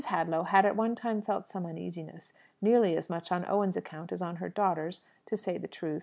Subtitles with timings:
[0.07, 4.19] Hadlow had at one time felt some uneasiness nearly as much on Owen's account as
[4.19, 5.99] on her daughter's, to say the truth.